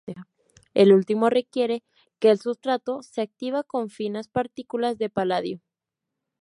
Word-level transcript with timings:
El 0.73 0.93
último 0.93 1.29
requiere 1.29 1.83
que 2.17 2.31
el 2.31 2.39
sustrato 2.39 3.03
se 3.03 3.21
activa 3.21 3.61
con 3.61 3.91
finas 3.91 4.27
partículas 4.29 4.97
de 4.97 5.11
paladio. 5.11 5.61